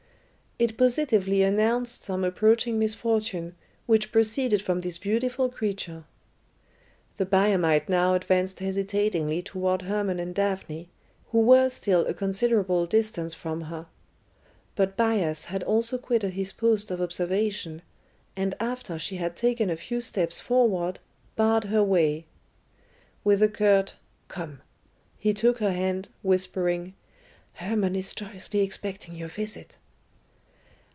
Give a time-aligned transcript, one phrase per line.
[0.59, 3.55] It positively announced some approaching misfortune
[3.87, 6.03] which proceeded from this beautiful creature.
[7.17, 10.87] The Biamite now advanced hesitatingly toward Hermon and Daphne,
[11.31, 13.87] who were still a considerable distance from her.
[14.75, 17.81] But Bias had also quitted his post of observation,
[18.35, 20.99] and after she had taken a few steps forward,
[21.35, 22.27] barred her way.
[23.23, 23.95] With a curt
[24.27, 24.61] "Come,"
[25.17, 26.93] he took her hand, whispering,
[27.53, 29.79] "Hermon is joyously expecting your visit."